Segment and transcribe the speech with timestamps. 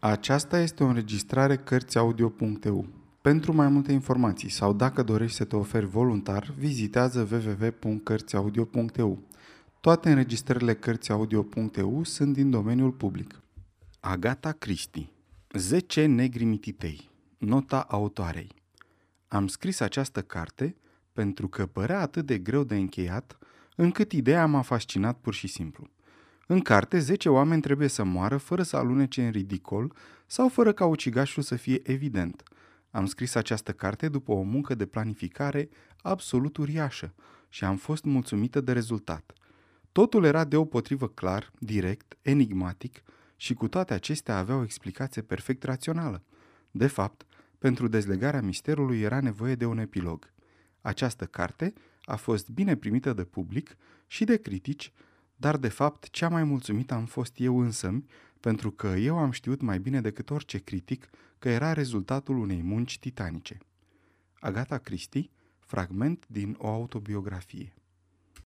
[0.00, 2.86] Aceasta este o înregistrare Cărțiaudio.eu.
[3.20, 9.18] Pentru mai multe informații sau dacă dorești să te oferi voluntar, vizitează www.cărțiaudio.eu.
[9.80, 13.42] Toate înregistrările Cărțiaudio.eu sunt din domeniul public.
[14.00, 15.10] Agata Cristi
[15.52, 18.54] 10 negri mititei Nota autoarei
[19.28, 20.76] Am scris această carte
[21.12, 23.38] pentru că părea atât de greu de încheiat,
[23.76, 25.88] încât ideea m-a fascinat pur și simplu.
[26.50, 29.92] În carte, 10 oameni trebuie să moară fără să alunece în ridicol
[30.26, 32.42] sau fără ca ucigașul să fie evident.
[32.90, 35.68] Am scris această carte după o muncă de planificare
[36.02, 37.14] absolut uriașă
[37.48, 39.32] și am fost mulțumită de rezultat.
[39.92, 43.02] Totul era deopotrivă clar, direct, enigmatic
[43.36, 46.22] și cu toate acestea avea o explicație perfect rațională.
[46.70, 47.26] De fapt,
[47.58, 50.32] pentru dezlegarea misterului era nevoie de un epilog.
[50.80, 53.76] Această carte a fost bine primită de public
[54.06, 54.92] și de critici,
[55.40, 58.04] dar de fapt cea mai mulțumită am fost eu însămi,
[58.40, 62.98] pentru că eu am știut mai bine decât orice critic că era rezultatul unei munci
[62.98, 63.58] titanice.
[64.40, 67.74] Agata Christie, fragment din o autobiografie.